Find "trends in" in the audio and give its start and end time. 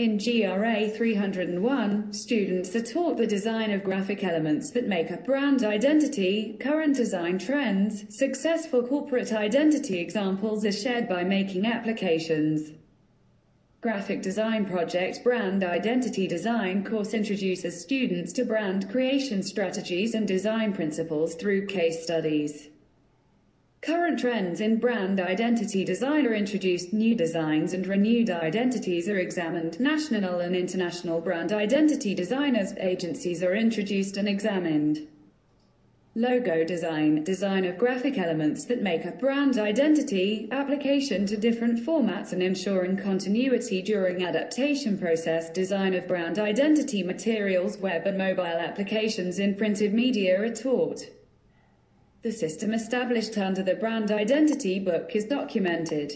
24.18-24.76